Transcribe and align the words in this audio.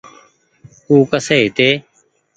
او 0.89 0.95
ڪسي 1.11 1.35
هيتي۔ 1.41 1.69